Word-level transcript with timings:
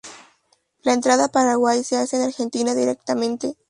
La 0.81 0.93
entrada 0.93 1.25
a 1.25 1.31
Paraguay 1.31 1.83
se 1.83 1.95
hace 1.95 2.15
en 2.17 2.23
Argentina 2.23 2.73
directamente. 2.73 3.55